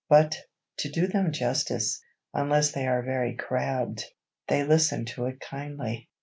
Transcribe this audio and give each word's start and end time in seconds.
But, 0.09 0.35
to 0.77 0.89
do 0.89 1.05
them 1.05 1.31
justice, 1.31 2.01
unless 2.33 2.71
they 2.71 2.87
are 2.87 3.03
very 3.03 3.35
crabbed, 3.35 4.03
they 4.47 4.63
listen 4.63 5.05
to 5.13 5.25
it 5.27 5.39
kindly. 5.39 6.09